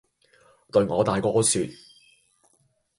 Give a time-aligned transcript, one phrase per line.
[0.71, 1.63] 對我大哥說，